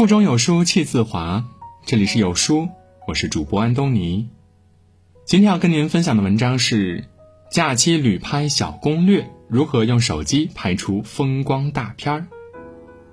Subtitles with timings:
[0.00, 1.44] 腹中有书气自华，
[1.84, 2.70] 这里是有书，
[3.06, 4.30] 我是主播安东尼。
[5.26, 7.04] 今天要跟您分享的文章是
[7.50, 12.26] 假期旅拍小攻略：如何用手机拍出风光大片儿。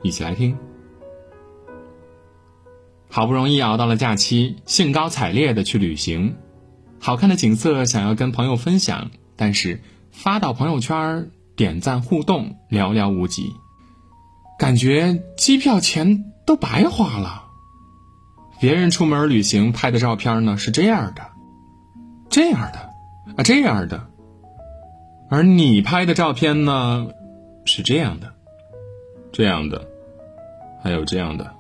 [0.02, 0.58] 一起来听。
[3.10, 6.38] 好不容易熬到了假期，兴高采烈的去旅行，
[7.02, 9.82] 好看的景色想要跟朋友分享，但是
[10.12, 13.52] 发到朋友圈点赞互动寥寥无几，
[14.58, 17.44] 感觉机票钱都白花了。
[18.60, 21.28] 别人出门旅行拍的照片呢是这样的。
[22.30, 22.90] 这样的，
[23.38, 24.10] 啊，这样的，
[25.30, 27.08] 而你拍的照片呢，
[27.66, 28.34] 是这样的，
[29.32, 29.88] 这样的，
[30.84, 31.56] 还有这样的。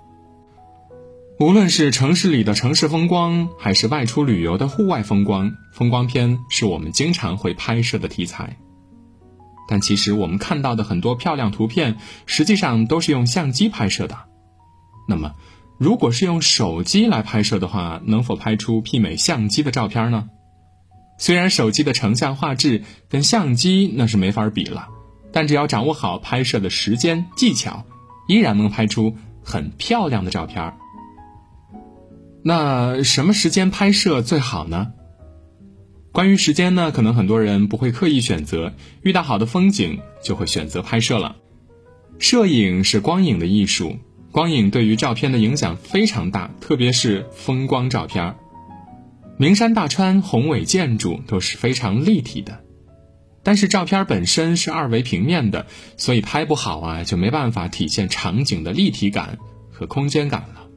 [1.39, 8.57] 无论是城市里的城市风光，还是外出旅游的户外风光，风光片是我们经常会拍摄的题材。
[9.69, 14.17] 但其实我们看到的很多漂亮图片，实际上都是用相机拍摄的。
[15.07, 15.33] 那么，
[15.79, 20.29] 如果是用手机来拍摄的话，能否拍出媲美相机的照片呢？
[21.17, 24.89] 虽然手机的成像画质跟相机那是没法比了，
[25.31, 27.85] 但只要掌握好拍摄的时间技巧，
[28.27, 30.73] 依然能拍出很漂亮的照片。
[32.43, 34.93] 那什么时间拍摄最好呢？
[36.11, 41.35] 关于时间呢，可能很多人不会刻意选择，遇到好的风景就会选择拍摄了。
[42.19, 43.97] 摄影是光影的艺术，
[44.37, 48.35] 光影对于照片的影响非常大，特别是风光照片。
[49.35, 52.63] 名山大川、宏伟建筑都是非常立体的，
[53.41, 55.65] 但是照片本身是二维平面的，
[55.97, 59.39] 所以拍不好啊，就没办法体现场景的立体感
[59.71, 60.67] 和空间感了。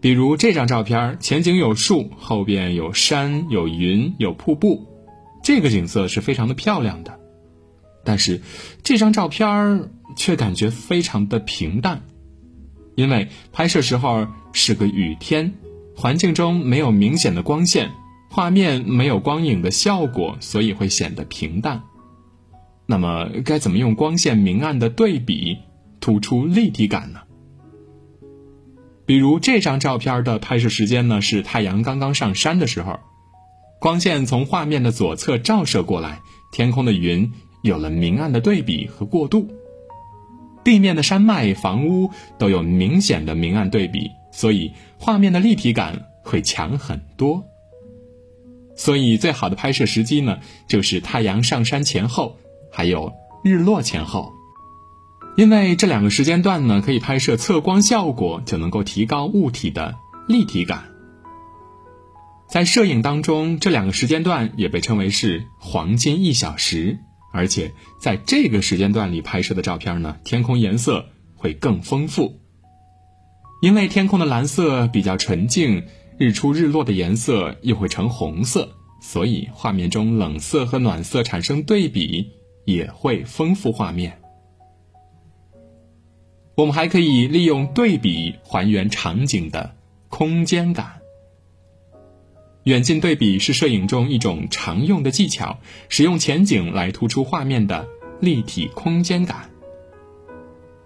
[0.00, 4.86] 比如这张照片，前景有树，后边有山、有云、有瀑布，
[5.42, 7.18] 这个景色是非常的漂亮的，
[8.04, 8.40] 但是
[8.84, 12.02] 这张照片却感觉非常的平淡，
[12.98, 15.54] 因为拍摄时候是个雨天。
[15.94, 17.92] 环境中没有明显的光线，
[18.28, 21.82] 画面没有光影的效果，所以会显得平淡。
[22.86, 25.58] 那么该怎么用光线明暗的对比
[26.00, 27.20] 突出立体感呢？
[29.06, 32.98] 比如这张照片的拍摄时间呢是太阳刚刚上山的时候，
[33.80, 36.20] 光线从画面的左侧照射过来，
[36.50, 37.32] 天空的云
[37.62, 39.48] 有了明暗的对比和过渡，
[40.68, 44.10] 地面的山脉、房屋都有明显的明暗对比。
[44.30, 47.46] 所以画面的立体感会强很多。
[48.76, 52.36] 所以最好的拍摄时机呢，就是太阳上山前后，
[52.70, 54.30] 还有日落前后，
[55.38, 59.96] 因为这两个时间段呢，可以拍摄测光效果，就能够提高物体的
[60.28, 60.84] 立体感。
[62.46, 66.98] 在摄影当中，这两个时间段也被称为是黄金一小时，
[67.32, 71.06] 而且在这个时间段里拍摄的照片呢，天空颜色
[71.36, 72.40] 会更丰富。
[73.60, 75.84] 因为天空的蓝色比较纯净，
[76.18, 82.30] 日出日落的颜色又会呈红色，所以画面中冷色和暖色产生对比，
[82.64, 84.18] 也会丰富画面。
[86.56, 89.76] 我们还可以利用对比还原场景的
[90.08, 90.97] 空间感。
[92.68, 95.58] 远近对比是摄影中一种常用的技巧，
[95.88, 97.88] 使用前景来突出画面的
[98.20, 99.48] 立体空间感。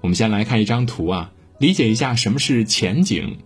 [0.00, 1.32] 我们先来看一张图啊。
[1.58, 3.38] 理解一下什么是前景。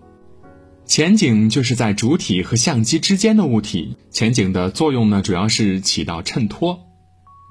[0.84, 3.96] 前景就是在主体和相机之间的物体。
[4.10, 6.80] 前景的作用呢，主要是起到衬托，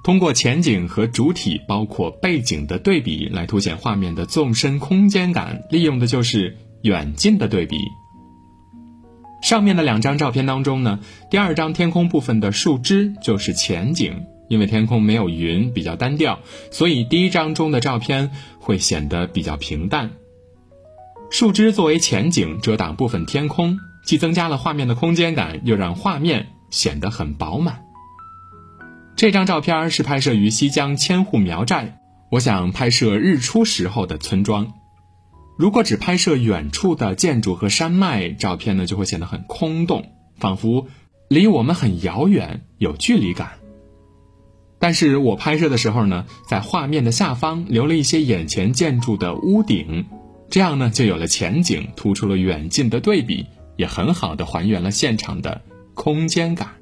[0.03, 7.75] 通过前景和主体包括背景的对比来凸显画面的纵深空间感，利用的就是远近的对比。
[9.45, 16.39] 上面的两张照片当中呢，第二张天空部分的树枝就是前景，因为天空没有云，比较单调，
[16.71, 20.09] 所以第一张中的照片会显得比较平淡。
[21.29, 27.81] 树枝作为前景遮挡部分天空，既增加了画面的空间感，又让画面显得很饱满。
[29.15, 31.99] 这张照片是拍摄于西江千户苗寨，
[32.31, 34.73] 我想拍摄日出时候的村庄。
[35.57, 40.87] 如果只拍摄远处的建筑和山脉，照片呢就会显得很空洞，仿佛
[41.29, 43.51] 离我们很遥远，有距离感。
[44.79, 50.05] 但是我拍摄的时候呢，在画面的下方留了一些眼前建筑的屋顶。
[50.49, 53.45] 这样呢，就有了前景，突出了远近的对比，
[53.77, 55.61] 也很好的还原了现场的
[55.93, 56.75] 空间感。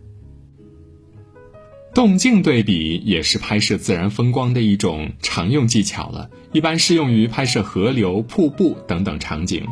[1.94, 9.68] 动静对比也是拍摄自然风光的一种常用技巧了，一般适用于拍摄河流、瀑布等等场景。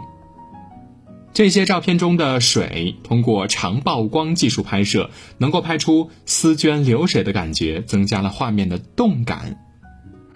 [1.34, 5.10] 这些照片中的水通过长曝光技术拍摄，
[5.40, 9.58] 能够拍出丝绢流水的感觉，增加了画面的动感。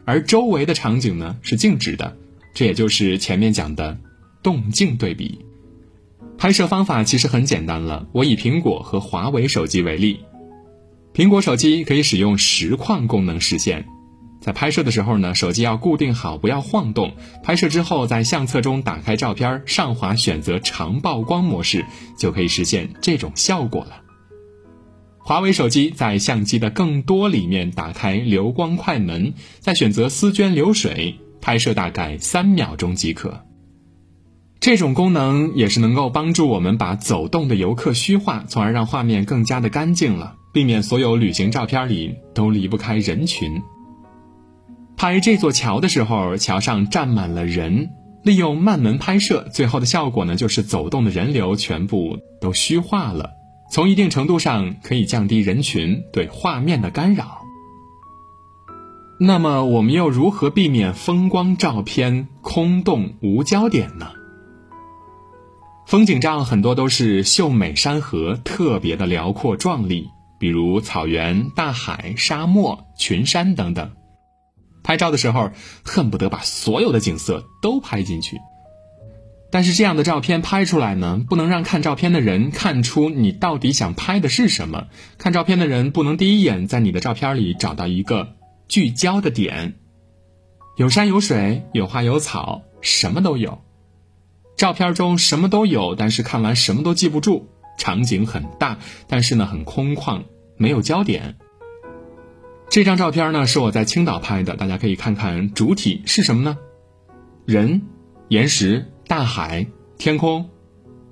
[0.06, 2.16] 而周围的场景呢，是静止的。
[2.56, 3.98] 这也就是前面讲的
[4.42, 5.40] 动静对比。
[6.38, 10.22] 拍摄方法其实很简单了，我以苹果和华为手机为例。
[11.16, 13.86] 苹果手机可以使用实况功能实现，
[14.42, 17.14] 在拍摄的时候呢，手机要固定好，不要晃动。
[17.42, 21.86] 拍摄之后，在相册中打开照片，上滑选择长曝光模式，
[22.20, 24.02] 就可以实现这种效果了。
[25.20, 33.46] 华为手机在相机的更多里面打开流光快门，再选择丝绢流水，拍摄大概三秒钟即可。
[34.60, 40.36] 这种功能也是能够帮助我们把走动的游客虚化，从而让画面更加的干净了。
[40.56, 43.62] 避免所有旅行照片里都离不开人群。
[44.96, 47.90] 拍这座桥的时候，桥上站满了人，
[48.24, 53.32] 利用慢门拍摄，最后的效果呢，就是走动的人流全部都虚化了，
[53.70, 57.42] 从一定程度上可以降低人群对画面的干扰。
[59.20, 64.08] 那么，我们又如何避免风光照片空洞无焦点呢？
[65.86, 70.12] 风景照很多都是秀美山河，特别的辽阔壮丽。
[70.46, 73.94] 比如草原、大海、沙漠、群山等等，
[74.84, 75.50] 拍照的时候
[75.84, 78.38] 恨不得把所有的景色都拍进去。
[79.52, 84.86] 但是这样的照片拍出来呢，不能让看照片的人看出你到底想拍的是什么。
[85.18, 88.36] 看照片的人不能第一眼在你的照片里找到一个
[88.68, 89.74] 聚焦的点。
[90.78, 93.64] 有山有水，有花有草，什么都有。
[94.58, 97.50] 照片中什么都有，但是看完什么都记不住。
[97.80, 98.78] 场景很大，
[99.08, 100.22] 但是呢很空旷，
[100.58, 101.36] 没有焦点。
[102.70, 106.58] 这张照片呢是我在青岛拍的，大家可以看看主体是什么呢？
[107.46, 107.82] 人、
[108.28, 109.68] 岩石、大海、
[109.98, 110.50] 天空，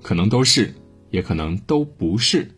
[0.01, 0.74] 可能都是，
[1.10, 2.51] 也可能都不是。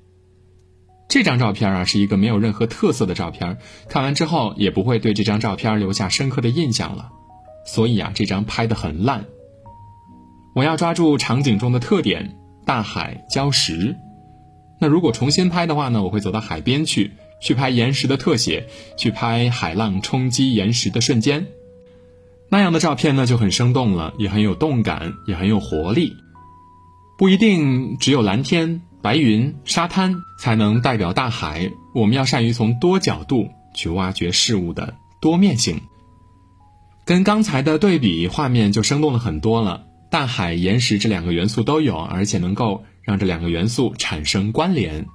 [1.08, 3.58] 这张照片啊是一个没有任何特色的照片，
[3.90, 7.12] 看完之后也不会对这张照片留下深刻的印象了。
[7.66, 9.26] 所以啊，这张拍的很烂。
[10.56, 12.38] 我要抓住场景中的特点。
[12.66, 13.96] 大海、礁石，
[14.80, 16.04] 那如果重新拍的话呢？
[16.04, 17.12] 我会走到海边去，
[17.42, 18.68] 去拍岩石的特写，
[18.98, 21.48] 去拍海浪冲击岩石的瞬间。
[22.50, 26.14] 那样的照片呢就很生动了，也很有动感，也很有活力。
[27.18, 35.82] 不一定只有蓝天、白云、沙滩才能代表大海，我们要善于从多角度去挖掘事物的多面性。
[37.06, 39.86] 跟刚才的对比，画面就生动了很多了。
[40.12, 45.06] 大海、岩石这两个元素都有，而且能够让这两个元素产生关联。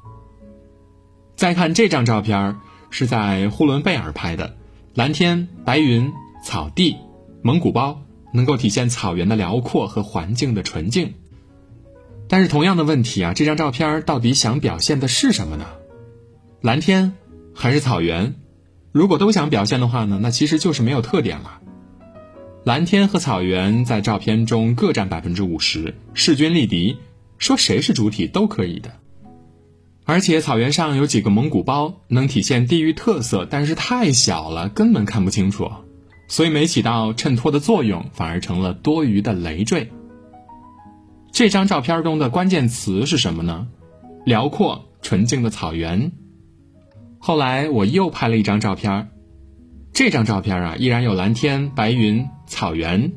[1.36, 2.56] 再看这张照片，
[2.90, 4.56] 是在呼伦贝尔拍的，
[4.94, 6.12] 蓝天、白云、
[6.44, 6.96] 草地、
[7.42, 8.02] 蒙古包，
[8.32, 11.14] 能够体现草原的辽阔和环境的纯净。
[12.28, 15.66] 但是同样的问题啊，这张照片到底想表现的是什么呢？
[16.60, 17.14] 蓝天
[17.54, 18.34] 还是草原？
[18.92, 21.60] 如果都想表现的话呢，那其实就是没有特点了。
[22.64, 26.98] 蓝天和草原在照片中各占百分之五十，势均力敌，
[27.40, 28.92] 说谁是主体都可以的。
[30.04, 35.70] 而且草原上有几个蒙古包，能体现地域特色，但是太小了，根本看不清楚，
[36.28, 39.90] 所以没起到衬托的作用，反而成了多余的累赘。
[41.32, 43.68] 这张照片中的关键词是什么呢？
[44.24, 46.12] 辽阔纯净的草原。
[47.18, 49.10] 后来我又拍了一张照片。
[49.92, 53.12] 这张照片啊，依然有蓝天、白云、草原，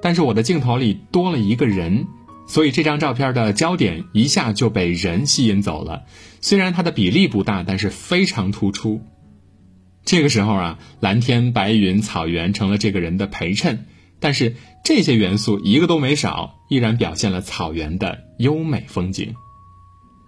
[0.00, 2.06] 但是我的镜头里多了一个人，
[2.52, 6.02] 所以这张照片的焦点一下就被人吸引走了。
[6.42, 9.00] 虽然它的比例不大，但是非常突出。
[10.04, 13.86] 这个时候啊，蓝天、白云、草原成了这个人的陪衬，
[14.20, 14.54] 但是
[14.84, 19.34] 这些元素一个都没少，依然表现了草原的优美风景。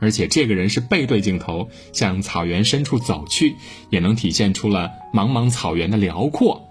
[0.01, 3.55] 而且这个人是背对镜头向草原深处走去，
[3.91, 6.63] 也能体现出了茫茫草原的辽阔。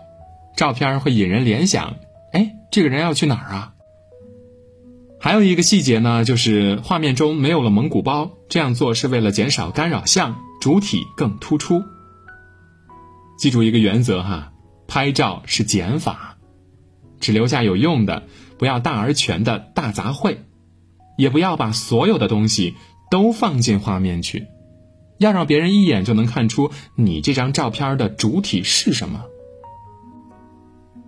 [0.58, 1.98] 照片会引人联想，
[2.32, 3.73] 哎，这个人要去哪儿啊？
[5.24, 11.82] 还有一个细节呢，就是画面中没有了蒙古包，这样做是为了减少干扰项，主体更突出。
[13.38, 14.52] 记住一个原则哈，
[14.86, 16.36] 拍照是减法，
[17.22, 18.24] 只留下有用的，
[18.58, 20.40] 不要大而全的大杂烩，
[21.18, 22.76] 也不要把所有的东西。
[23.10, 24.48] 都放进画面去，
[25.20, 29.22] 要让别人一眼就能看出你这张照片的主体是什么。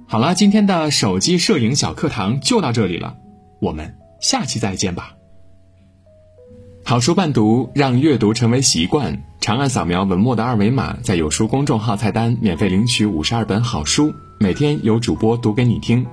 [0.07, 3.17] 好了，今天的手机摄影小课堂就到这里了，
[3.59, 5.13] 我们下期再见吧。
[6.83, 9.21] 好书伴读，让阅读成为习惯。
[9.39, 16.03] 长按扫描文末的二维码，在有书公众号菜单免费领取五十二本好书，每天有主播读给你听。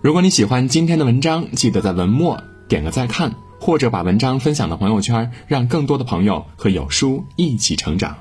[0.00, 3.34] 如果你喜欢今天的文章，记得在文末点个再看。
[3.58, 8.16] 或者把文章分享到朋友圈，让更多的朋友和有书一起成长。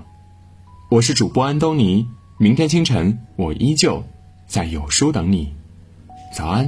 [0.89, 2.07] 我是主播安东尼，
[2.39, 4.03] 明天清晨我依旧
[4.47, 5.53] 在有书等你。
[6.35, 6.67] 早安。